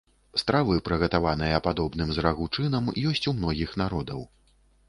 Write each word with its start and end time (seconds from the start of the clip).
Стравы, 0.43 0.77
прыгатаваныя 0.87 1.59
падобным 1.69 2.09
з 2.15 2.25
рагу 2.29 2.49
чынам, 2.59 2.91
ёсць 3.13 3.25
у 3.33 3.35
многіх 3.43 3.77
народаў. 3.83 4.29